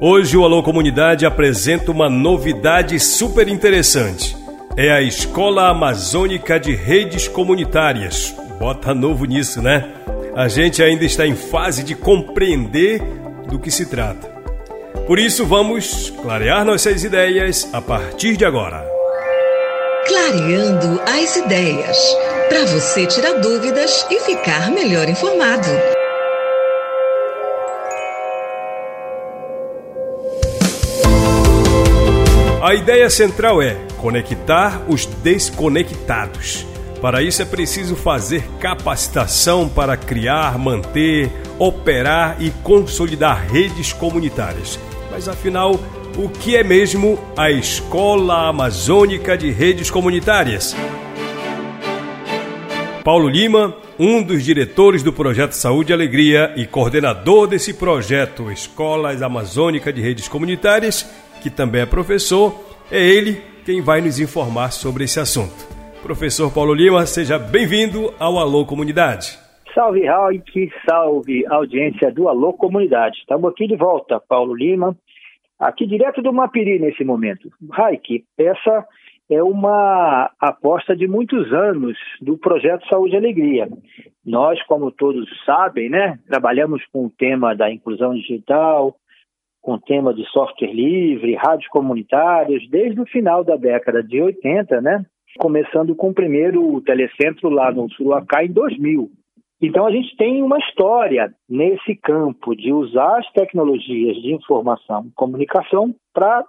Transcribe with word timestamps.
Hoje 0.00 0.36
o 0.36 0.44
Alô 0.44 0.62
Comunidade 0.62 1.26
apresenta 1.26 1.90
uma 1.90 2.08
novidade 2.08 3.00
super 3.00 3.48
interessante. 3.48 4.36
É 4.76 4.92
a 4.92 5.02
Escola 5.02 5.68
Amazônica 5.70 6.60
de 6.60 6.72
Redes 6.72 7.26
Comunitárias. 7.26 8.32
Bota 8.60 8.94
novo 8.94 9.24
nisso, 9.24 9.60
né? 9.60 9.92
A 10.36 10.46
gente 10.46 10.80
ainda 10.84 11.04
está 11.04 11.26
em 11.26 11.34
fase 11.34 11.82
de 11.82 11.96
compreender 11.96 13.02
do 13.48 13.58
que 13.58 13.72
se 13.72 13.86
trata. 13.86 14.28
Por 15.04 15.18
isso, 15.18 15.44
vamos 15.44 16.10
clarear 16.22 16.64
nossas 16.64 17.02
ideias 17.02 17.68
a 17.72 17.80
partir 17.80 18.36
de 18.36 18.44
agora. 18.44 18.86
Clareando 20.06 21.00
as 21.06 21.36
ideias. 21.38 21.98
Para 22.48 22.66
você 22.66 23.04
tirar 23.04 23.40
dúvidas 23.40 24.06
e 24.08 24.20
ficar 24.20 24.70
melhor 24.70 25.08
informado. 25.08 25.97
A 32.68 32.74
ideia 32.74 33.08
central 33.08 33.62
é 33.62 33.78
conectar 33.96 34.84
os 34.86 35.06
desconectados. 35.06 36.66
Para 37.00 37.22
isso 37.22 37.40
é 37.40 37.46
preciso 37.46 37.96
fazer 37.96 38.44
capacitação 38.60 39.66
para 39.70 39.96
criar, 39.96 40.58
manter, 40.58 41.30
operar 41.58 42.36
e 42.38 42.50
consolidar 42.62 43.50
redes 43.50 43.94
comunitárias. 43.94 44.78
Mas 45.10 45.30
afinal, 45.30 45.80
o 46.18 46.28
que 46.28 46.56
é 46.56 46.62
mesmo 46.62 47.18
a 47.34 47.50
Escola 47.50 48.50
Amazônica 48.50 49.34
de 49.34 49.50
Redes 49.50 49.90
Comunitárias? 49.90 50.76
Paulo 53.02 53.30
Lima, 53.30 53.74
um 53.98 54.22
dos 54.22 54.44
diretores 54.44 55.02
do 55.02 55.10
projeto 55.10 55.52
Saúde 55.52 55.90
e 55.90 55.94
Alegria 55.94 56.52
e 56.54 56.66
coordenador 56.66 57.46
desse 57.46 57.72
projeto 57.72 58.52
Escolas 58.52 59.22
Amazônica 59.22 59.90
de 59.90 60.02
Redes 60.02 60.28
Comunitárias, 60.28 61.08
que 61.40 61.50
também 61.50 61.82
é 61.82 61.86
professor, 61.86 62.54
é 62.90 63.00
ele 63.00 63.40
quem 63.64 63.80
vai 63.80 64.00
nos 64.00 64.18
informar 64.18 64.70
sobre 64.70 65.04
esse 65.04 65.20
assunto. 65.20 65.66
Professor 66.02 66.52
Paulo 66.52 66.72
Lima, 66.72 67.04
seja 67.06 67.38
bem-vindo 67.38 68.12
ao 68.18 68.38
Alô 68.38 68.64
Comunidade. 68.64 69.38
Salve, 69.74 70.06
Raik, 70.06 70.70
salve 70.88 71.44
audiência 71.46 72.10
do 72.10 72.28
Alô 72.28 72.52
Comunidade. 72.52 73.18
Estamos 73.18 73.50
aqui 73.50 73.66
de 73.66 73.76
volta, 73.76 74.18
Paulo 74.18 74.54
Lima, 74.54 74.96
aqui 75.58 75.86
direto 75.86 76.22
do 76.22 76.32
Mapiri 76.32 76.78
nesse 76.78 77.04
momento. 77.04 77.50
Raik, 77.70 78.24
essa 78.38 78.86
é 79.30 79.42
uma 79.42 80.30
aposta 80.40 80.96
de 80.96 81.06
muitos 81.06 81.52
anos 81.52 81.96
do 82.20 82.38
projeto 82.38 82.88
Saúde 82.88 83.14
e 83.14 83.18
Alegria. 83.18 83.68
Nós, 84.24 84.60
como 84.64 84.90
todos 84.90 85.28
sabem, 85.44 85.90
né, 85.90 86.18
trabalhamos 86.26 86.82
com 86.92 87.06
o 87.06 87.10
tema 87.10 87.54
da 87.54 87.70
inclusão 87.70 88.14
digital, 88.14 88.96
com 89.60 89.78
tema 89.78 90.14
de 90.14 90.24
software 90.30 90.72
livre, 90.72 91.34
rádios 91.34 91.68
comunitárias, 91.68 92.62
desde 92.68 93.00
o 93.00 93.06
final 93.06 93.44
da 93.44 93.56
década 93.56 94.02
de 94.02 94.20
80, 94.20 94.80
né? 94.80 95.04
Começando 95.38 95.94
com 95.94 96.10
o 96.10 96.14
primeiro 96.14 96.80
telecentro 96.82 97.48
lá 97.48 97.70
no 97.70 97.90
Suruacá 97.90 98.44
em 98.44 98.52
2000. 98.52 99.10
Então 99.60 99.86
a 99.86 99.90
gente 99.90 100.16
tem 100.16 100.42
uma 100.42 100.58
história 100.58 101.34
nesse 101.48 101.96
campo 101.96 102.54
de 102.54 102.72
usar 102.72 103.18
as 103.18 103.30
tecnologias 103.32 104.16
de 104.16 104.32
informação 104.32 105.06
e 105.06 105.12
comunicação 105.14 105.94
para 106.14 106.44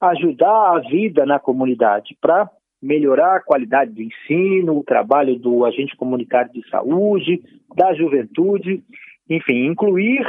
ajudar 0.00 0.76
a 0.76 0.78
vida 0.78 1.26
na 1.26 1.38
comunidade, 1.38 2.16
para 2.20 2.48
melhorar 2.80 3.36
a 3.36 3.42
qualidade 3.42 3.92
do 3.92 4.02
ensino, 4.02 4.78
o 4.78 4.84
trabalho 4.84 5.38
do 5.38 5.64
agente 5.64 5.96
comunitário 5.96 6.52
de 6.52 6.68
saúde, 6.68 7.42
da 7.74 7.94
juventude, 7.94 8.82
enfim, 9.28 9.66
incluir 9.66 10.24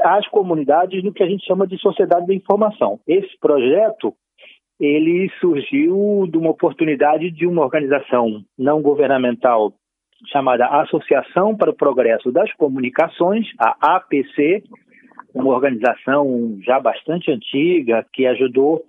as 0.00 0.26
comunidades 0.28 1.02
no 1.02 1.12
que 1.12 1.22
a 1.22 1.26
gente 1.26 1.44
chama 1.44 1.66
de 1.66 1.78
sociedade 1.78 2.26
da 2.26 2.34
informação. 2.34 3.00
Esse 3.06 3.38
projeto 3.40 4.14
ele 4.80 5.28
surgiu 5.40 6.26
de 6.30 6.38
uma 6.38 6.50
oportunidade 6.50 7.30
de 7.30 7.46
uma 7.46 7.62
organização 7.62 8.42
não 8.56 8.80
governamental 8.80 9.72
chamada 10.26 10.66
Associação 10.66 11.56
para 11.56 11.70
o 11.70 11.76
Progresso 11.76 12.30
das 12.30 12.52
Comunicações, 12.54 13.46
a 13.58 13.96
APC, 13.96 14.62
uma 15.34 15.54
organização 15.54 16.58
já 16.64 16.80
bastante 16.80 17.30
antiga 17.30 18.04
que 18.12 18.26
ajudou 18.26 18.82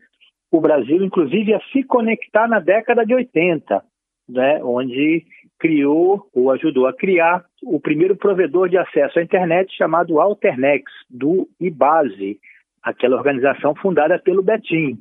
o 0.52 0.60
Brasil, 0.60 1.04
inclusive, 1.04 1.54
a 1.54 1.62
se 1.72 1.84
conectar 1.84 2.48
na 2.48 2.60
década 2.60 3.06
de 3.06 3.14
80, 3.14 3.84
né, 4.28 4.64
onde 4.64 5.26
criou 5.60 6.28
ou 6.34 6.52
ajudou 6.52 6.88
a 6.88 6.94
criar 6.94 7.46
o 7.64 7.80
primeiro 7.80 8.16
provedor 8.16 8.70
de 8.70 8.78
acesso 8.78 9.20
à 9.20 9.24
internet 9.24 9.76
chamado 9.76 10.20
Alternex, 10.20 10.92
do 11.10 11.48
IBASE, 11.60 12.40
aquela 12.84 13.18
organização 13.18 13.76
fundada 13.76 14.18
pelo 14.20 14.44
Betim, 14.44 14.98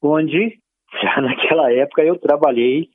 onde 0.00 0.58
já 1.00 1.20
naquela 1.22 1.72
época 1.72 2.02
eu 2.02 2.18
trabalhei 2.18 2.88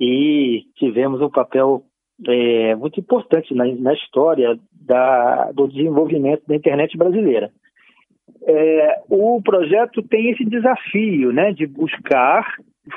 e 0.00 0.64
tivemos 0.76 1.20
um 1.20 1.30
papel 1.30 1.82
é, 2.26 2.74
muito 2.74 3.00
importante 3.00 3.54
na, 3.54 3.64
na 3.66 3.92
história 3.92 4.58
da, 4.72 5.50
do 5.52 5.68
desenvolvimento 5.68 6.42
da 6.46 6.56
internet 6.56 6.96
brasileira. 6.96 7.50
É, 8.46 9.00
o 9.08 9.40
projeto 9.42 10.02
tem 10.02 10.30
esse 10.30 10.44
desafio 10.44 11.32
né, 11.32 11.52
de 11.52 11.66
buscar 11.66 12.46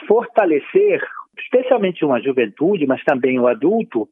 fortalecer 0.07 1.01
especialmente 1.39 2.03
uma 2.03 2.21
juventude, 2.21 2.85
mas 2.85 3.03
também 3.03 3.39
o 3.39 3.47
adulto, 3.47 4.07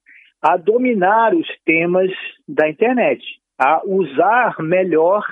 a 0.47 0.57
dominar 0.57 1.33
os 1.33 1.47
temas 1.65 2.11
da 2.47 2.69
internet, 2.69 3.19
a 3.59 3.81
usar 3.83 4.55
melhor 4.59 5.25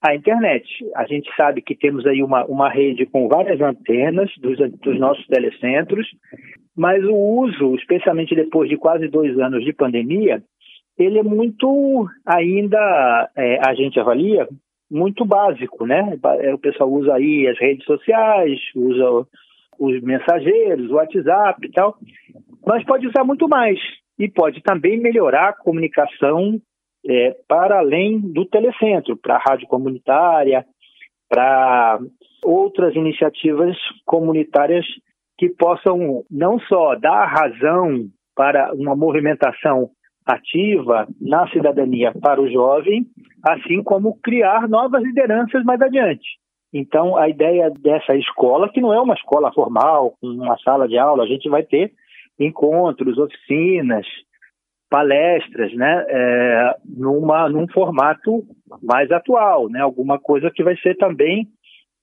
a 0.00 0.14
internet. 0.14 0.66
A 0.94 1.04
gente 1.04 1.28
sabe 1.36 1.60
que 1.60 1.74
temos 1.74 2.06
aí 2.06 2.22
uma, 2.22 2.42
uma 2.46 2.70
rede 2.70 3.04
com 3.04 3.28
várias 3.28 3.60
antenas 3.60 4.30
dos, 4.38 4.56
dos 4.80 4.98
nossos 4.98 5.26
telecentros, 5.26 6.08
mas 6.74 7.04
o 7.04 7.14
uso, 7.14 7.74
especialmente 7.74 8.34
depois 8.34 8.70
de 8.70 8.78
quase 8.78 9.08
dois 9.08 9.38
anos 9.38 9.62
de 9.62 9.74
pandemia, 9.74 10.42
ele 10.98 11.18
é 11.18 11.22
muito 11.22 12.08
ainda, 12.24 13.30
é, 13.36 13.60
a 13.62 13.74
gente 13.74 14.00
avalia, 14.00 14.48
muito 14.90 15.26
básico, 15.26 15.84
né? 15.84 16.18
O 16.54 16.58
pessoal 16.58 16.90
usa 16.90 17.12
aí 17.12 17.46
as 17.46 17.58
redes 17.58 17.84
sociais, 17.84 18.58
usa 18.74 19.26
os 19.78 20.00
mensageiros, 20.00 20.90
o 20.90 20.94
WhatsApp 20.94 21.66
e 21.66 21.72
tal, 21.72 21.98
mas 22.66 22.82
pode 22.84 23.06
usar 23.06 23.22
muito 23.22 23.46
mais 23.46 23.78
e 24.18 24.28
pode 24.28 24.62
também 24.62 24.98
melhorar 24.98 25.48
a 25.48 25.52
comunicação 25.52 26.60
é, 27.06 27.36
para 27.46 27.78
além 27.78 28.18
do 28.20 28.44
telecentro, 28.46 29.16
para 29.16 29.36
a 29.36 29.42
rádio 29.46 29.68
comunitária, 29.68 30.64
para 31.28 31.98
outras 32.44 32.94
iniciativas 32.94 33.76
comunitárias 34.04 34.84
que 35.38 35.48
possam 35.50 36.24
não 36.30 36.58
só 36.60 36.94
dar 36.94 37.26
razão 37.26 38.06
para 38.34 38.72
uma 38.74 38.96
movimentação 38.96 39.90
ativa 40.24 41.06
na 41.20 41.48
cidadania 41.50 42.12
para 42.20 42.40
o 42.40 42.50
jovem, 42.50 43.06
assim 43.42 43.82
como 43.82 44.18
criar 44.20 44.68
novas 44.68 45.02
lideranças 45.02 45.62
mais 45.64 45.80
adiante. 45.80 46.26
Então, 46.72 47.16
a 47.16 47.28
ideia 47.28 47.70
dessa 47.70 48.14
escola, 48.16 48.68
que 48.68 48.80
não 48.80 48.92
é 48.92 49.00
uma 49.00 49.14
escola 49.14 49.52
formal, 49.52 50.14
uma 50.22 50.58
sala 50.58 50.88
de 50.88 50.98
aula, 50.98 51.22
a 51.22 51.26
gente 51.26 51.48
vai 51.48 51.62
ter 51.62 51.92
encontros, 52.38 53.18
oficinas, 53.18 54.06
palestras, 54.88 55.74
né, 55.74 56.04
é, 56.08 56.74
numa, 56.84 57.48
num 57.48 57.66
formato 57.68 58.44
mais 58.82 59.10
atual, 59.10 59.68
né, 59.68 59.80
alguma 59.80 60.18
coisa 60.18 60.50
que 60.50 60.62
vai 60.62 60.76
ser 60.76 60.96
também, 60.96 61.48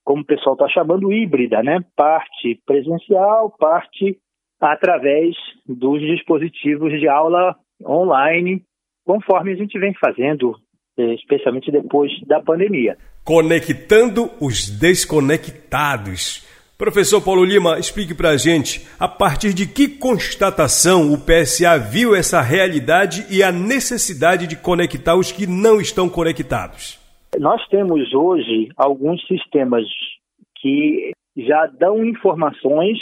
como 0.04 0.22
o 0.22 0.26
pessoal 0.26 0.56
está 0.56 0.68
chamando, 0.68 1.12
híbrida, 1.14 1.64
né, 1.64 1.80
parte 1.96 2.60
presencial, 2.66 3.52
parte 3.58 4.18
através 4.60 5.36
dos 5.68 6.02
dispositivos 6.02 6.92
de 7.00 7.08
aula 7.08 7.56
online, 7.86 8.62
conforme 9.06 9.54
a 9.54 9.56
gente 9.56 9.78
vem 9.80 9.94
fazendo, 9.94 10.56
é, 10.98 11.14
especialmente 11.16 11.72
depois 11.72 12.12
da 12.28 12.42
pandemia. 12.42 12.98
Conectando 13.24 14.30
os 14.42 14.70
desconectados. 14.70 16.53
Professor 16.78 17.22
Paulo 17.22 17.46
Lima, 17.46 17.78
explique 17.78 18.16
para 18.16 18.32
a 18.32 18.38
gente 18.38 18.82
a 19.00 19.08
partir 19.08 19.54
de 19.54 19.68
que 19.68 19.88
constatação 19.88 21.14
o 21.14 21.18
PSA 21.18 21.78
viu 21.78 22.16
essa 22.16 22.42
realidade 22.42 23.26
e 23.30 23.44
a 23.44 23.52
necessidade 23.52 24.48
de 24.48 24.58
conectar 24.58 25.16
os 25.16 25.32
que 25.32 25.46
não 25.46 25.80
estão 25.80 26.10
conectados. 26.10 27.00
Nós 27.40 27.66
temos 27.68 28.12
hoje 28.14 28.70
alguns 28.76 29.26
sistemas 29.28 29.86
que 30.60 31.12
já 31.38 31.68
dão 31.68 32.04
informações 32.04 32.98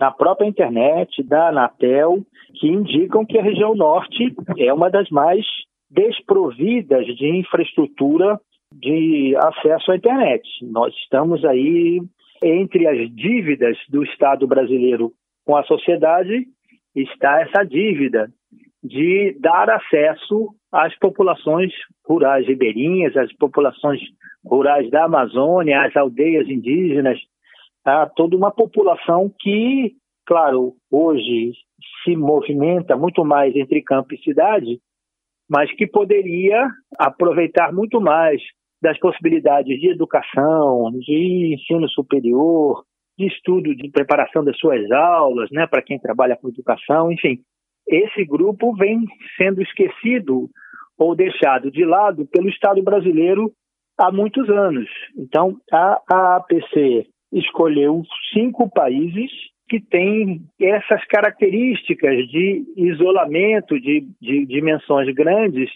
na 0.00 0.10
própria 0.10 0.48
internet, 0.48 1.22
da 1.22 1.48
Anatel, 1.48 2.24
que 2.58 2.66
indicam 2.66 3.26
que 3.26 3.38
a 3.38 3.42
região 3.42 3.74
norte 3.74 4.34
é 4.58 4.72
uma 4.72 4.90
das 4.90 5.08
mais 5.10 5.44
desprovidas 5.90 7.06
de 7.06 7.38
infraestrutura 7.38 8.40
de 8.72 9.36
acesso 9.36 9.92
à 9.92 9.96
internet. 9.96 10.42
Nós 10.62 10.94
estamos 10.94 11.44
aí 11.44 12.00
entre 12.42 12.86
as 12.86 13.14
dívidas 13.14 13.76
do 13.88 14.02
Estado 14.02 14.46
brasileiro 14.46 15.12
com 15.44 15.56
a 15.56 15.64
sociedade 15.64 16.46
está 16.94 17.40
essa 17.40 17.64
dívida 17.64 18.30
de 18.82 19.36
dar 19.40 19.70
acesso 19.70 20.48
às 20.70 20.96
populações 20.98 21.72
rurais 22.06 22.46
ribeirinhas, 22.46 23.16
às 23.16 23.32
populações 23.36 24.00
rurais 24.44 24.90
da 24.90 25.04
Amazônia, 25.04 25.84
às 25.84 25.96
aldeias 25.96 26.48
indígenas, 26.48 27.18
a 27.84 28.06
toda 28.06 28.36
uma 28.36 28.50
população 28.50 29.32
que, 29.40 29.94
claro, 30.26 30.74
hoje 30.90 31.52
se 32.04 32.16
movimenta 32.16 32.96
muito 32.96 33.24
mais 33.24 33.54
entre 33.54 33.82
campo 33.82 34.14
e 34.14 34.22
cidade, 34.22 34.80
mas 35.48 35.72
que 35.74 35.86
poderia 35.86 36.68
aproveitar 36.98 37.72
muito 37.72 38.00
mais 38.00 38.40
das 38.82 38.98
possibilidades 38.98 39.80
de 39.80 39.90
educação, 39.90 40.90
de 40.98 41.54
ensino 41.54 41.88
superior, 41.88 42.82
de 43.16 43.28
estudo, 43.28 43.74
de 43.74 43.88
preparação 43.90 44.44
das 44.44 44.58
suas 44.58 44.90
aulas, 44.90 45.48
né, 45.52 45.66
para 45.68 45.82
quem 45.82 46.00
trabalha 46.00 46.36
com 46.36 46.48
educação, 46.48 47.12
enfim. 47.12 47.38
Esse 47.86 48.24
grupo 48.24 48.74
vem 48.74 49.04
sendo 49.36 49.62
esquecido 49.62 50.48
ou 50.98 51.14
deixado 51.14 51.70
de 51.70 51.84
lado 51.84 52.26
pelo 52.26 52.48
Estado 52.48 52.82
brasileiro 52.82 53.52
há 53.98 54.10
muitos 54.10 54.48
anos. 54.50 54.88
Então, 55.16 55.56
a, 55.72 56.36
APC 56.36 57.06
escolheu 57.32 58.02
cinco 58.32 58.68
países 58.70 59.30
que 59.68 59.80
têm 59.80 60.42
essas 60.60 61.04
características 61.06 62.28
de 62.28 62.64
isolamento, 62.76 63.80
de, 63.80 64.06
de 64.20 64.44
dimensões 64.46 65.12
grandes 65.14 65.70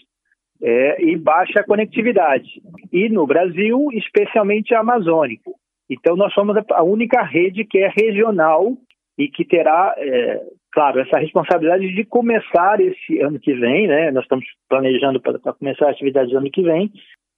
é, 0.61 1.03
e 1.03 1.17
baixa 1.17 1.63
conectividade. 1.63 2.61
E 2.91 3.09
no 3.09 3.25
Brasil, 3.25 3.89
especialmente 3.93 4.73
a 4.73 4.79
amazônica. 4.79 5.51
Então, 5.89 6.15
nós 6.15 6.33
somos 6.33 6.55
a 6.71 6.83
única 6.83 7.21
rede 7.23 7.63
que 7.63 7.77
é 7.77 7.89
regional 7.89 8.73
e 9.17 9.27
que 9.27 9.45
terá, 9.45 9.95
é, 9.97 10.41
claro, 10.71 10.99
essa 10.99 11.17
responsabilidade 11.17 11.93
de 11.93 12.03
começar 12.05 12.79
esse 12.81 13.19
ano 13.21 13.39
que 13.39 13.53
vem, 13.53 13.87
né? 13.87 14.11
Nós 14.11 14.23
estamos 14.23 14.45
planejando 14.69 15.21
para 15.21 15.39
começar 15.53 15.87
a 15.87 15.91
atividade 15.91 16.35
ano 16.35 16.51
que 16.51 16.61
vem, 16.61 16.91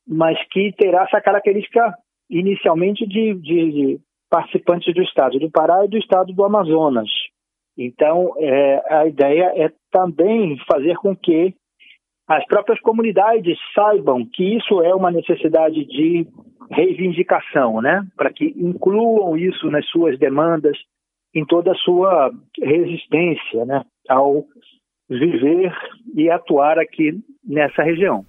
mas 0.07 0.37
que 0.51 0.73
terá 0.73 1.03
essa 1.03 1.21
característica 1.21 1.93
inicialmente 2.29 3.07
de, 3.07 3.33
de, 3.35 3.71
de 3.71 3.99
participantes 4.29 4.93
do 4.93 5.01
estado 5.01 5.39
do 5.39 5.49
Pará 5.49 5.85
e 5.85 5.89
do 5.89 5.97
estado 5.97 6.33
do 6.33 6.43
Amazonas. 6.43 7.09
Então, 7.77 8.33
é, 8.37 8.83
a 8.93 9.07
ideia 9.07 9.53
é 9.55 9.71
também 9.91 10.57
fazer 10.69 10.95
com 10.97 11.15
que 11.15 11.53
as 12.29 12.45
próprias 12.45 12.79
comunidades 12.81 13.57
saibam 13.73 14.23
que 14.23 14.55
isso 14.55 14.83
é 14.83 14.93
uma 14.93 15.09
necessidade 15.09 15.83
de 15.85 16.27
reivindicação, 16.69 17.81
né? 17.81 18.05
Para 18.15 18.31
que 18.31 18.53
incluam 18.55 19.35
isso 19.35 19.71
nas 19.71 19.83
suas 19.87 20.19
demandas, 20.19 20.77
em 21.33 21.43
toda 21.43 21.71
a 21.71 21.75
sua 21.75 22.31
resistência, 22.61 23.65
né? 23.65 23.83
Ao 24.07 24.45
viver 25.09 25.73
e 26.15 26.29
atuar 26.29 26.77
aqui 26.77 27.17
nessa 27.43 27.81
região. 27.81 28.23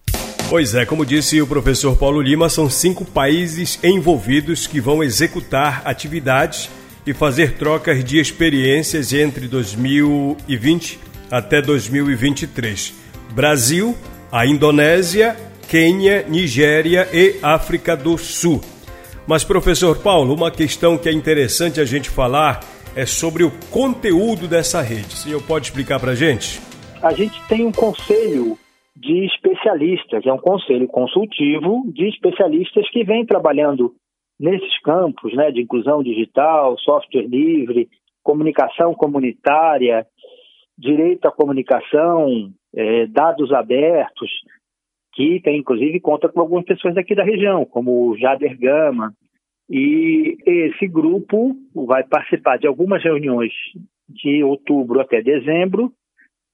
Pois 0.49 0.75
é, 0.75 0.87
como 0.87 1.05
disse 1.05 1.43
o 1.43 1.47
professor 1.47 1.99
Paulo 1.99 2.23
Lima, 2.23 2.49
são 2.49 2.71
cinco 2.71 3.05
países 3.05 3.85
envolvidos 3.85 4.67
que 4.67 4.81
vão 4.81 5.03
executar 5.03 5.87
atividades 5.87 6.71
e 7.07 7.13
fazer 7.13 7.59
trocas 7.59 8.03
de 8.03 8.19
experiências 8.19 9.13
entre 9.13 9.47
2020 9.47 10.99
até 11.31 11.61
2023. 11.61 13.00
Brasil, 13.33 13.95
a 14.33 14.45
Indonésia, 14.45 15.37
Quênia, 15.69 16.25
Nigéria 16.29 17.07
e 17.13 17.39
África 17.43 17.97
do 17.97 18.19
Sul. 18.19 18.61
Mas, 19.27 19.45
professor 19.45 20.03
Paulo, 20.03 20.35
uma 20.35 20.51
questão 20.51 20.99
que 20.99 21.09
é 21.09 21.13
interessante 21.13 21.81
a 21.81 21.85
gente 21.85 22.11
falar 22.11 22.61
é 22.97 23.07
sobre 23.07 23.45
o 23.45 23.53
conteúdo 23.71 24.49
dessa 24.49 24.83
rede. 24.83 25.15
O 25.15 25.17
senhor 25.17 25.41
pode 25.47 25.67
explicar 25.67 26.01
para 26.01 26.11
a 26.11 26.15
gente? 26.15 26.61
A 27.01 27.13
gente 27.13 27.41
tem 27.47 27.65
um 27.65 27.73
conselho 27.73 28.59
de 28.97 29.27
especialistas, 29.27 30.27
é 30.27 30.33
um 30.33 30.39
conselho 30.39 30.89
consultivo 30.89 31.85
de 31.95 32.09
especialistas 32.09 32.91
que 32.91 33.05
vem 33.05 33.25
trabalhando 33.25 33.95
nesses 34.39 34.79
campos 34.81 35.33
né, 35.35 35.53
de 35.53 35.63
inclusão 35.63 36.03
digital, 36.03 36.77
software 36.79 37.29
livre, 37.29 37.89
comunicação 38.23 38.95
comunitária, 38.95 40.07
direito 40.81 41.29
à 41.29 41.31
comunicação, 41.31 42.51
é, 42.75 43.07
dados 43.07 43.53
abertos, 43.53 44.31
que 45.13 45.41
tem 45.41 45.59
inclusive 45.59 46.01
conta 46.01 46.29
com 46.29 46.41
algumas 46.41 46.65
pessoas 46.65 46.95
daqui 46.95 47.15
da 47.15 47.23
região, 47.23 47.65
como 47.67 48.09
o 48.09 48.17
Jader 48.17 48.59
Gama. 48.59 49.13
E 49.69 50.37
esse 50.45 50.89
grupo 50.89 51.55
vai 51.75 52.03
participar 52.03 52.59
de 52.59 52.67
algumas 52.67 53.03
reuniões 53.05 53.53
de 54.09 54.43
outubro 54.43 55.01
até 55.01 55.23
dezembro, 55.23 55.93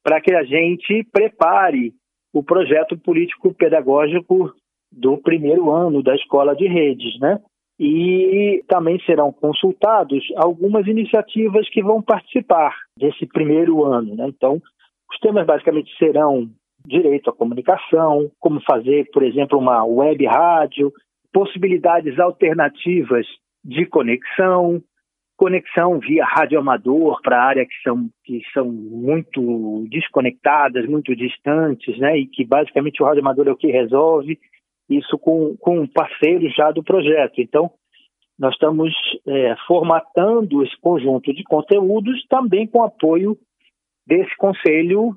para 0.03 0.21
que 0.21 0.35
a 0.35 0.45
gente 0.45 1.07
prepare 1.13 1.95
o 2.33 2.43
projeto 2.43 2.99
político-pedagógico 2.99 4.53
do 4.93 5.17
primeiro 5.19 5.71
ano 5.71 6.03
da 6.03 6.15
escola 6.15 6.55
de 6.55 6.67
redes, 6.67 7.19
né? 7.19 7.39
E 7.79 8.65
também 8.69 8.99
serão 9.01 9.31
consultados 9.31 10.25
algumas 10.37 10.87
iniciativas 10.87 11.69
que 11.69 11.83
vão 11.83 12.01
participar 12.01 12.75
desse 12.99 13.27
primeiro 13.27 13.85
ano, 13.85 14.15
né? 14.15 14.27
Então, 14.29 14.61
os 15.11 15.19
temas 15.21 15.47
basicamente 15.47 15.91
serão 15.99 16.49
direito 16.87 17.29
à 17.29 17.33
comunicação, 17.33 18.31
como 18.41 18.61
fazer, 18.63 19.11
por 19.13 19.23
exemplo, 19.23 19.59
uma 19.59 19.85
web 19.85 20.25
rádio, 20.25 20.93
possibilidades 21.33 22.19
alternativas 22.19 23.27
de 23.63 23.85
conexão, 23.85 24.83
conexão 25.37 25.99
via 25.99 26.25
rádio 26.25 26.59
amador 26.59 27.21
para 27.23 27.43
áreas 27.43 27.69
que 27.69 27.83
são, 27.83 28.09
que 28.25 28.41
são 28.55 28.67
muito 28.67 29.85
desconectadas, 29.91 30.87
muito 30.87 31.15
distantes, 31.15 31.99
né? 31.99 32.17
E 32.19 32.27
que 32.27 32.45
basicamente 32.45 33.03
o 33.03 33.07
rádio 33.07 33.21
amador 33.21 33.49
é 33.49 33.53
o 33.53 33.57
que 33.57 33.71
resolve 33.71 34.39
isso 34.89 35.19
com, 35.19 35.57
com 35.57 35.87
parceiros 35.87 36.55
já 36.55 36.71
do 36.71 36.83
projeto. 36.83 37.41
Então, 37.41 37.71
nós 38.39 38.53
estamos 38.55 38.93
é, 39.27 39.55
formatando 39.67 40.63
esse 40.63 40.79
conjunto 40.81 41.33
de 41.33 41.43
conteúdos 41.45 42.25
também 42.29 42.67
com 42.67 42.83
apoio 42.83 43.37
desse 44.07 44.37
conselho 44.37 45.17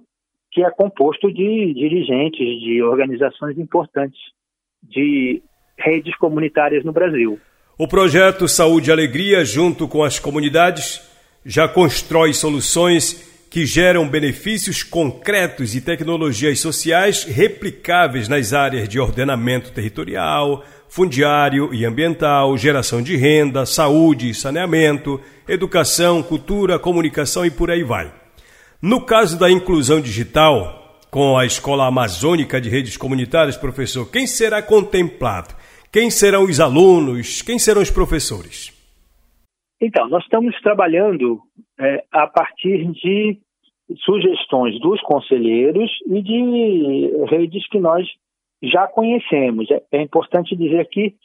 que 0.52 0.64
é 0.64 0.72
composto 0.72 1.32
de 1.32 1.74
dirigentes 1.74 2.60
de 2.62 2.82
organizações 2.82 3.58
importantes 3.58 4.20
de 4.82 5.44
redes 5.78 6.16
comunitárias 6.18 6.84
no 6.84 6.92
Brasil. 6.92 7.40
O 7.78 7.88
projeto 7.88 8.48
Saúde 8.48 8.90
e 8.90 8.94
Alegria, 8.94 9.46
junto 9.46 9.88
com 9.88 10.04
as 10.04 10.20
comunidades, 10.20 11.08
já 11.46 11.68
constrói 11.68 12.34
soluções 12.34 13.39
que 13.50 13.66
geram 13.66 14.08
benefícios 14.08 14.84
concretos 14.84 15.74
e 15.76 15.82
tecnologias 15.82 16.60
sociais 16.60 17.24
replicáveis 17.24 18.28
nas 18.28 18.54
áreas 18.54 18.88
de 18.88 19.00
ordenamento 19.00 19.72
territorial, 19.72 20.64
fundiário 20.88 21.74
e 21.74 21.84
ambiental, 21.84 22.56
geração 22.58 23.02
de 23.02 23.16
renda, 23.16 23.66
saúde 23.66 24.30
e 24.30 24.34
saneamento, 24.34 25.20
educação, 25.48 26.22
cultura, 26.22 26.78
comunicação 26.78 27.46
e 27.46 27.50
por 27.50 27.72
aí 27.72 27.84
vai. 27.84 28.14
No 28.82 29.02
caso 29.02 29.38
da 29.38 29.50
inclusão 29.50 30.00
digital, 30.00 31.00
com 31.10 31.36
a 31.36 31.46
Escola 31.46 31.88
Amazônica 31.88 32.62
de 32.62 32.70
Redes 32.70 32.98
Comunitárias, 32.98 33.58
professor, 33.58 34.10
quem 34.12 34.28
será 34.28 34.62
contemplado? 34.62 35.56
Quem 35.92 36.12
serão 36.12 36.44
os 36.44 36.60
alunos? 36.60 37.42
Quem 37.42 37.58
serão 37.58 37.82
os 37.82 37.90
professores? 37.90 38.72
Então, 39.82 40.08
nós 40.08 40.24
estamos 40.24 40.54
trabalhando 40.62 41.40
é, 41.80 42.04
a 42.12 42.28
partir 42.28 42.86
de 42.92 43.40
sugestões 44.00 44.80
dos 44.80 45.02
conselheiros 45.02 45.90
e 46.06 46.22
de 46.22 47.26
redes 47.26 47.68
que 47.70 47.80
nós 47.80 48.08
já 48.62 48.88
conhecemos. 48.88 49.70
É, 49.72 49.82
é 49.92 50.02
importante 50.02 50.56
dizer 50.56 50.88
que 50.90 51.16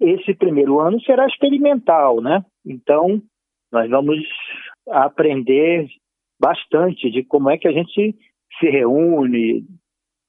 esse 0.00 0.34
primeiro 0.34 0.80
ano 0.80 1.00
será 1.02 1.26
experimental, 1.26 2.20
né? 2.20 2.44
Então, 2.64 3.20
nós 3.70 3.88
vamos 3.90 4.18
aprender 4.88 5.86
bastante 6.40 7.10
de 7.10 7.22
como 7.22 7.50
é 7.50 7.58
que 7.58 7.68
a 7.68 7.72
gente 7.72 8.16
se 8.58 8.70
reúne 8.70 9.64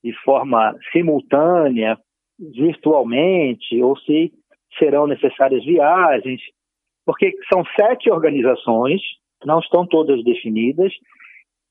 de 0.04 0.14
forma 0.24 0.76
simultânea, 0.92 1.98
virtualmente, 2.38 3.82
ou 3.82 3.98
se 3.98 4.32
serão 4.78 5.08
necessárias 5.08 5.64
viagens, 5.64 6.42
porque 7.06 7.34
são 7.52 7.64
sete 7.80 8.10
organizações, 8.12 9.02
não 9.46 9.60
estão 9.60 9.86
todas 9.86 10.24
definidas, 10.24 10.94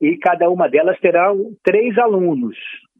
e 0.00 0.16
cada 0.16 0.48
uma 0.48 0.68
delas 0.68 0.98
terá 1.00 1.32
três 1.62 1.96
alunos. 1.98 2.56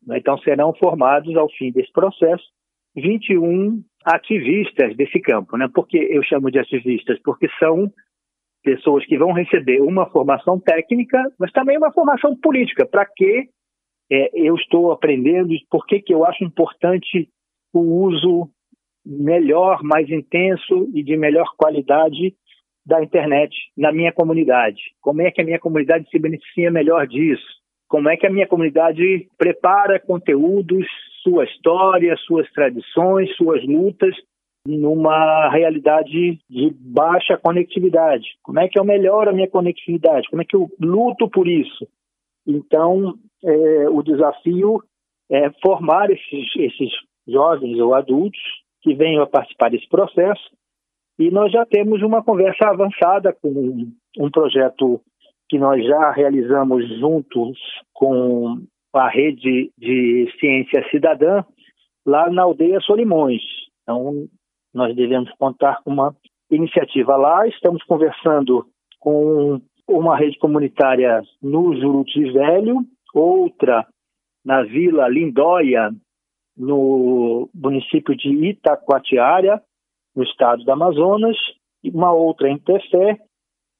Né? 0.06 0.18
Então 0.18 0.38
serão 0.38 0.74
formados, 0.74 1.34
ao 1.36 1.48
fim 1.50 1.72
desse 1.72 1.92
processo, 1.92 2.44
21 2.96 3.82
ativistas 4.04 4.96
desse 4.96 5.20
campo. 5.20 5.56
Né? 5.56 5.68
Por 5.72 5.86
que 5.86 5.96
eu 5.96 6.22
chamo 6.22 6.50
de 6.50 6.58
ativistas? 6.58 7.18
Porque 7.22 7.48
são 7.58 7.90
pessoas 8.62 9.06
que 9.06 9.16
vão 9.16 9.32
receber 9.32 9.80
uma 9.80 10.10
formação 10.10 10.58
técnica, 10.60 11.18
mas 11.38 11.50
também 11.52 11.78
uma 11.78 11.92
formação 11.92 12.36
política. 12.36 12.86
Para 12.86 13.06
que 13.06 13.48
é, 14.10 14.30
eu 14.34 14.54
estou 14.56 14.92
aprendendo? 14.92 15.54
Por 15.70 15.86
que, 15.86 16.00
que 16.00 16.12
eu 16.12 16.24
acho 16.26 16.44
importante 16.44 17.28
o 17.72 17.80
uso 18.04 18.50
melhor, 19.04 19.82
mais 19.82 20.10
intenso 20.10 20.90
e 20.94 21.02
de 21.02 21.16
melhor 21.16 21.54
qualidade 21.56 22.34
da 22.84 23.02
internet 23.02 23.54
na 23.76 23.92
minha 23.92 24.12
comunidade? 24.12 24.80
Como 25.00 25.22
é 25.22 25.30
que 25.30 25.40
a 25.40 25.44
minha 25.44 25.58
comunidade 25.58 26.08
se 26.10 26.18
beneficia 26.18 26.70
melhor 26.70 27.06
disso? 27.06 27.60
como 27.90 28.08
é 28.08 28.16
que 28.16 28.24
a 28.24 28.30
minha 28.30 28.46
comunidade 28.46 29.28
prepara 29.36 29.98
conteúdos, 29.98 30.86
sua 31.24 31.44
história, 31.44 32.16
suas 32.18 32.48
tradições, 32.52 33.34
suas 33.36 33.66
lutas 33.66 34.14
numa 34.64 35.50
realidade 35.50 36.38
de 36.48 36.70
baixa 36.78 37.36
conectividade. 37.36 38.36
Como 38.44 38.60
é 38.60 38.68
que 38.68 38.78
eu 38.78 38.84
melhoro 38.84 39.30
a 39.30 39.32
minha 39.32 39.48
conectividade? 39.48 40.28
Como 40.30 40.40
é 40.40 40.44
que 40.44 40.54
eu 40.54 40.68
luto 40.78 41.28
por 41.28 41.48
isso? 41.48 41.88
Então, 42.46 43.14
é, 43.42 43.88
o 43.88 44.02
desafio 44.02 44.80
é 45.28 45.50
formar 45.60 46.10
esses, 46.10 46.46
esses 46.56 46.90
jovens 47.26 47.76
ou 47.80 47.92
adultos 47.92 48.40
que 48.82 48.94
venham 48.94 49.22
a 49.24 49.26
participar 49.26 49.70
desse 49.70 49.88
processo. 49.88 50.42
E 51.20 51.30
nós 51.30 51.52
já 51.52 51.66
temos 51.66 52.00
uma 52.02 52.24
conversa 52.24 52.66
avançada 52.66 53.30
com 53.30 53.92
um 54.18 54.30
projeto 54.30 55.02
que 55.50 55.58
nós 55.58 55.84
já 55.86 56.12
realizamos 56.12 56.88
juntos 56.98 57.58
com 57.92 58.56
a 58.94 59.06
rede 59.06 59.70
de 59.76 60.32
ciência 60.40 60.82
cidadã 60.90 61.44
lá 62.06 62.30
na 62.30 62.44
aldeia 62.44 62.80
Solimões. 62.80 63.42
Então, 63.82 64.28
nós 64.72 64.96
devemos 64.96 65.30
contar 65.38 65.82
com 65.84 65.90
uma 65.90 66.16
iniciativa 66.50 67.14
lá. 67.18 67.46
Estamos 67.46 67.82
conversando 67.82 68.66
com 68.98 69.60
uma 69.86 70.16
rede 70.16 70.38
comunitária 70.38 71.20
no 71.42 71.78
Juruti 71.78 72.32
Velho, 72.32 72.78
outra 73.12 73.86
na 74.42 74.62
Vila 74.62 75.06
Lindóia, 75.06 75.90
no 76.56 77.50
município 77.54 78.16
de 78.16 78.30
Itacoatiara, 78.30 79.62
no 80.20 80.24
estado 80.24 80.62
do 80.62 80.70
Amazonas, 80.70 81.36
e 81.82 81.90
uma 81.90 82.12
outra 82.12 82.48
em 82.48 82.58
Tefé, 82.58 83.18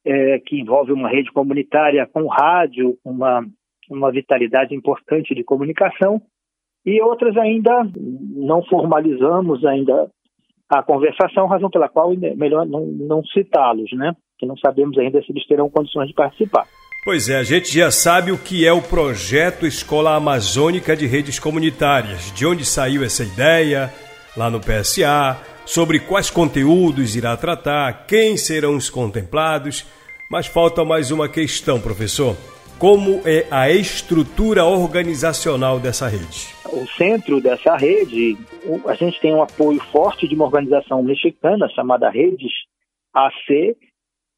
é, 0.03 0.39
que 0.39 0.59
envolve 0.59 0.91
uma 0.91 1.07
rede 1.07 1.31
comunitária 1.31 2.07
com 2.11 2.25
rádio, 2.27 2.97
uma, 3.05 3.45
uma 3.89 4.11
vitalidade 4.11 4.73
importante 4.73 5.35
de 5.35 5.43
comunicação, 5.43 6.19
e 6.83 6.99
outras 6.99 7.37
ainda 7.37 7.83
não 7.95 8.63
formalizamos 8.63 9.63
ainda 9.63 10.09
a 10.67 10.81
conversação, 10.81 11.45
razão 11.45 11.69
pela 11.69 11.87
qual 11.87 12.11
é 12.13 12.33
melhor 12.33 12.65
não, 12.65 12.87
não 12.87 13.23
citá-los, 13.25 13.91
né? 13.93 14.15
Que 14.39 14.47
não 14.47 14.57
sabemos 14.57 14.97
ainda 14.97 15.21
se 15.21 15.31
eles 15.31 15.45
terão 15.45 15.69
condições 15.69 16.07
de 16.07 16.15
participar. 16.15 16.65
Pois 17.03 17.29
é, 17.29 17.37
a 17.37 17.43
gente 17.43 17.71
já 17.71 17.91
sabe 17.91 18.31
o 18.31 18.37
que 18.37 18.65
é 18.65 18.73
o 18.73 18.81
projeto 18.81 19.67
Escola 19.67 20.15
Amazônica 20.15 20.95
de 20.95 21.05
Redes 21.05 21.37
Comunitárias, 21.37 22.31
de 22.33 22.47
onde 22.47 22.65
saiu 22.65 23.03
essa 23.03 23.23
ideia, 23.23 23.91
lá 24.35 24.49
no 24.49 24.59
PSA, 24.59 25.50
sobre 25.71 26.01
quais 26.01 26.29
conteúdos 26.29 27.15
irá 27.15 27.37
tratar, 27.37 28.05
quem 28.05 28.35
serão 28.35 28.75
os 28.75 28.89
contemplados, 28.89 29.87
mas 30.29 30.45
falta 30.45 30.83
mais 30.83 31.11
uma 31.11 31.29
questão, 31.29 31.79
professor. 31.79 32.35
Como 32.77 33.21
é 33.25 33.47
a 33.49 33.71
estrutura 33.71 34.65
organizacional 34.65 35.79
dessa 35.79 36.09
rede? 36.09 36.49
O 36.73 36.85
centro 36.97 37.39
dessa 37.39 37.77
rede, 37.77 38.37
a 38.85 38.95
gente 38.95 39.17
tem 39.21 39.33
um 39.33 39.41
apoio 39.41 39.79
forte 39.93 40.27
de 40.27 40.35
uma 40.35 40.43
organização 40.43 41.01
mexicana 41.01 41.69
chamada 41.69 42.09
Redes 42.09 42.51
AC, 43.13 43.77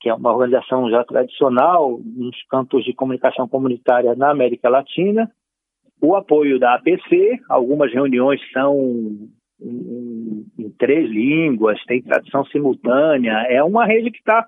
que 0.01 0.09
é 0.09 0.13
uma 0.13 0.31
organização 0.31 0.87
já 0.91 1.03
tradicional 1.03 1.99
nos 2.05 2.35
campos 2.47 2.85
de 2.85 2.93
comunicação 2.93 3.47
comunitária 3.47 4.13
na 4.13 4.29
América 4.29 4.69
Latina. 4.69 5.31
O 5.99 6.15
apoio 6.15 6.59
da 6.59 6.75
APC, 6.75 7.39
algumas 7.49 7.91
reuniões 7.91 8.39
são 8.51 9.31
em, 9.63 10.45
três 10.83 11.09
línguas, 11.09 11.81
tem 11.85 12.01
tradução 12.01 12.43
simultânea. 12.47 13.45
É 13.47 13.63
uma 13.63 13.85
rede 13.85 14.11
que 14.11 14.17
está 14.17 14.45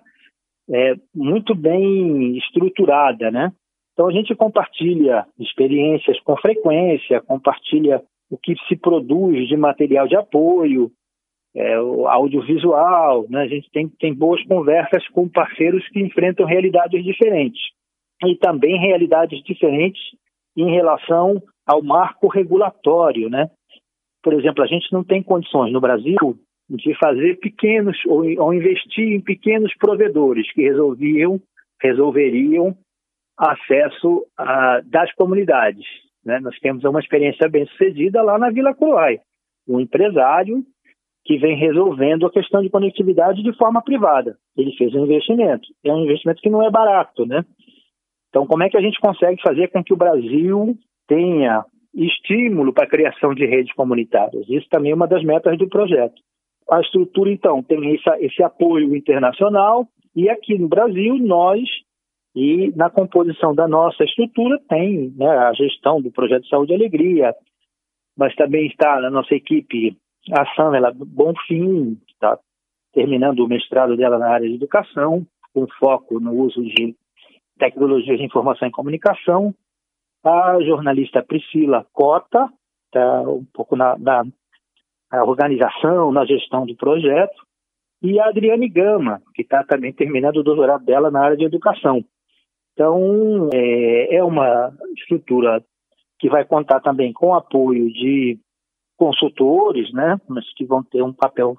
é, 0.69 0.95
muito 1.15 1.55
bem 1.55 2.37
estruturada, 2.37 3.31
né? 3.31 3.53
Então 3.93 4.09
a 4.09 4.11
gente 4.11 4.35
compartilha 4.35 5.25
experiências 5.39 6.19
com 6.19 6.35
frequência, 6.35 7.21
compartilha 7.21 8.01
o 8.29 8.37
que 8.37 8.53
se 8.67 8.75
produz 8.75 9.47
de 9.47 9.55
material 9.55 10.09
de 10.09 10.17
apoio, 10.17 10.91
é, 11.55 11.75
audiovisual, 11.75 13.25
né? 13.29 13.43
a 13.43 13.47
gente 13.47 13.71
tem, 13.71 13.87
tem 13.87 14.13
boas 14.13 14.43
conversas 14.43 15.07
com 15.09 15.29
parceiros 15.29 15.87
que 15.87 16.01
enfrentam 16.01 16.45
realidades 16.45 17.01
diferentes 17.01 17.61
e 18.25 18.35
também 18.35 18.77
realidades 18.77 19.41
diferentes 19.41 20.01
em 20.57 20.69
relação 20.71 21.41
ao 21.65 21.81
marco 21.81 22.27
regulatório, 22.27 23.29
né? 23.29 23.49
Por 24.25 24.33
exemplo, 24.33 24.63
a 24.63 24.67
gente 24.67 24.91
não 24.91 25.03
tem 25.03 25.21
condições 25.21 25.71
no 25.71 25.79
Brasil 25.79 26.17
de 26.67 26.97
fazer 26.97 27.37
pequenos 27.37 27.95
ou, 28.07 28.23
ou 28.39 28.51
investir 28.55 29.13
em 29.13 29.21
pequenos 29.21 29.71
provedores 29.77 30.51
que 30.51 30.63
resolviam 30.63 31.39
resolveriam 31.79 32.75
acesso 33.37 34.25
a, 34.35 34.81
das 34.83 35.13
comunidades. 35.13 35.85
Né? 36.25 36.39
Nós 36.39 36.57
temos 36.57 36.83
uma 36.85 36.99
experiência 36.99 37.47
bem 37.47 37.67
sucedida 37.67 38.23
lá 38.23 38.39
na 38.39 38.49
Vila 38.49 38.73
Croai. 38.73 39.19
Um 39.67 39.79
empresário 39.79 40.63
que 41.23 41.37
vem 41.37 41.55
resolvendo 41.55 42.25
a 42.25 42.31
questão 42.31 42.63
de 42.63 42.69
conectividade 42.71 43.43
de 43.43 43.55
forma 43.55 43.79
privada. 43.83 44.37
Ele 44.57 44.75
fez 44.75 44.95
um 44.95 45.05
investimento. 45.05 45.67
É 45.83 45.93
um 45.93 46.03
investimento 46.03 46.41
que 46.41 46.49
não 46.49 46.63
é 46.63 46.71
barato, 46.71 47.27
né? 47.27 47.45
Então, 48.29 48.47
como 48.47 48.63
é 48.63 48.69
que 48.71 48.77
a 48.77 48.81
gente 48.81 48.99
consegue 48.99 49.39
fazer 49.43 49.67
com 49.67 49.83
que 49.83 49.93
o 49.93 49.97
Brasil 49.97 50.75
tenha 51.07 51.63
estímulo 51.95 52.73
para 52.73 52.85
a 52.85 52.89
criação 52.89 53.33
de 53.33 53.45
redes 53.45 53.73
comunitárias? 53.73 54.45
Isso 54.49 54.67
também 54.69 54.91
é 54.91 54.95
uma 54.95 55.07
das 55.07 55.23
metas 55.23 55.57
do 55.57 55.67
projeto. 55.67 56.21
A 56.69 56.81
estrutura, 56.81 57.31
então, 57.31 57.61
tem 57.61 57.95
esse, 58.19 58.43
apoio 58.43 58.95
internacional 58.95 59.87
e 60.15 60.29
aqui 60.29 60.57
no 60.57 60.67
Brasil 60.67 61.17
nós 61.19 61.61
e 62.35 62.73
na 62.75 62.89
composição 62.89 63.53
da 63.53 63.67
nossa 63.67 64.03
estrutura 64.03 64.59
tem 64.67 65.13
né, 65.15 65.27
a 65.27 65.53
gestão 65.53 66.01
do 66.01 66.11
projeto 66.11 66.47
Saúde 66.47 66.73
e 66.73 66.75
Alegria, 66.75 67.33
mas 68.17 68.35
também 68.35 68.67
está 68.67 68.99
na 68.99 69.09
nossa 69.09 69.33
equipe 69.35 69.95
a 70.31 70.45
Samela 70.55 70.91
Bonfim, 70.93 71.95
que 72.05 72.13
está 72.13 72.37
terminando 72.93 73.39
o 73.39 73.47
mestrado 73.47 73.95
dela 73.95 74.17
na 74.17 74.29
área 74.29 74.47
de 74.47 74.55
educação, 74.55 75.25
com 75.53 75.67
foco 75.79 76.19
no 76.19 76.33
uso 76.33 76.63
de 76.63 76.95
tecnologias 77.59 78.17
de 78.17 78.25
informação 78.25 78.67
e 78.67 78.71
comunicação. 78.71 79.53
A 80.25 80.59
jornalista 80.63 81.21
Priscila 81.21 81.85
Cota, 81.93 82.49
está 82.87 83.21
um 83.21 83.45
pouco 83.53 83.75
na, 83.75 83.95
na, 83.95 84.23
na 85.11 85.23
organização, 85.23 86.11
na 86.11 86.25
gestão 86.25 86.65
do 86.65 86.75
projeto. 86.75 87.45
E 88.01 88.19
a 88.19 88.29
Adriane 88.29 88.67
Gama, 88.67 89.21
que 89.35 89.43
está 89.43 89.63
também 89.63 89.93
terminando 89.93 90.37
o 90.37 90.43
doutorado 90.43 90.83
dela 90.83 91.11
na 91.11 91.23
área 91.23 91.37
de 91.37 91.45
educação. 91.45 92.03
Então, 92.73 93.49
é, 93.53 94.15
é 94.15 94.23
uma 94.23 94.73
estrutura 94.97 95.63
que 96.17 96.27
vai 96.27 96.43
contar 96.43 96.79
também 96.79 97.13
com 97.13 97.35
apoio 97.35 97.93
de 97.93 98.39
consultores, 98.97 99.93
né, 99.93 100.19
mas 100.27 100.51
que 100.55 100.65
vão 100.65 100.81
ter 100.81 101.03
um 101.03 101.13
papel 101.13 101.55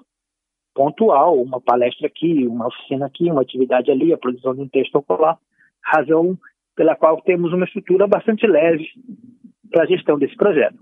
pontual, 0.75 1.41
uma 1.41 1.61
palestra 1.61 2.07
aqui, 2.07 2.45
uma 2.45 2.67
oficina 2.67 3.05
aqui, 3.05 3.31
uma 3.31 3.41
atividade 3.41 3.89
ali, 3.89 4.11
a 4.11 4.17
produção 4.17 4.53
de 4.53 4.61
um 4.61 4.67
texto 4.67 4.95
ocular, 4.95 5.39
razão 5.81 6.37
pela 6.77 6.95
qual 6.95 7.19
temos 7.23 7.51
uma 7.51 7.65
estrutura 7.65 8.07
bastante 8.07 8.45
leve 8.45 8.85
para 9.71 9.83
a 9.83 9.87
gestão 9.87 10.17
desse 10.17 10.37
projeto. 10.37 10.77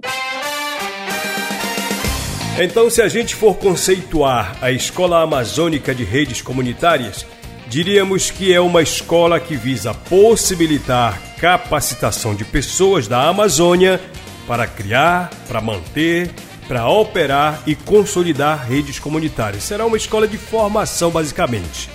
Então, 2.62 2.90
se 2.90 3.02
a 3.02 3.08
gente 3.08 3.34
for 3.34 3.58
conceituar 3.58 4.58
a 4.62 4.72
Escola 4.72 5.22
Amazônica 5.22 5.96
de 5.96 6.04
Redes 6.04 6.42
Comunitárias, 6.42 7.25
diríamos 7.68 8.30
que 8.30 8.54
é 8.54 8.60
uma 8.60 8.82
escola 8.82 9.40
que 9.40 9.56
visa 9.56 9.94
possibilitar 9.94 11.20
capacitação 11.38 12.36
de 12.36 12.46
pessoas 12.46 13.08
da 13.08 13.28
Amazônia 13.28 14.00
para 14.48 14.68
criar, 14.68 15.30
para 15.48 15.60
manter, 15.60 16.30
para 16.68 16.88
operar 16.88 17.62
e 17.68 17.75
consolidar 17.75 18.68
redes 18.68 19.00
comunitárias. 19.00 19.64
Será 19.64 19.86
uma 19.86 19.98
escola 19.98 20.28
de 20.28 20.38
formação, 20.38 21.12
basicamente. 21.12 21.90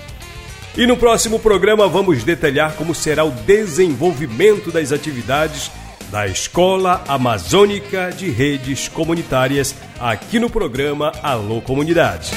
E 0.76 0.86
no 0.86 0.96
próximo 0.96 1.38
programa 1.38 1.88
vamos 1.88 2.22
detalhar 2.22 2.74
como 2.74 2.94
será 2.94 3.24
o 3.24 3.30
desenvolvimento 3.30 4.70
das 4.70 4.92
atividades 4.92 5.70
da 6.10 6.26
Escola 6.26 7.04
Amazônica 7.08 8.10
de 8.10 8.30
Redes 8.30 8.88
Comunitárias 8.88 9.74
aqui 9.98 10.38
no 10.38 10.48
programa 10.48 11.12
Alô 11.22 11.60
Comunidade. 11.60 12.30